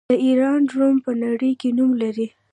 [0.09, 2.27] د ایران ډرون په نړۍ کې نوم لري.